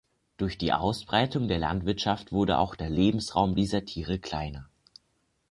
[0.37, 4.67] Durch die Ausbreitung der Landwirtschaft wurde auch der Lebensraum dieser Tiere kleiner.